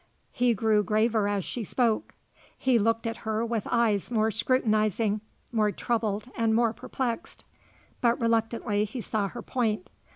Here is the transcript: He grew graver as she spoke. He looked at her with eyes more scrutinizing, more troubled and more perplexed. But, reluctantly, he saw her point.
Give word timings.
He 0.31 0.55
grew 0.55 0.81
graver 0.81 1.27
as 1.27 1.43
she 1.45 1.63
spoke. 1.63 2.15
He 2.57 2.79
looked 2.79 3.05
at 3.05 3.17
her 3.17 3.45
with 3.45 3.67
eyes 3.69 4.09
more 4.09 4.31
scrutinizing, 4.31 5.21
more 5.51 5.71
troubled 5.71 6.23
and 6.35 6.55
more 6.55 6.73
perplexed. 6.73 7.43
But, 8.01 8.19
reluctantly, 8.19 8.83
he 8.85 8.99
saw 8.99 9.27
her 9.27 9.43
point. 9.43 9.91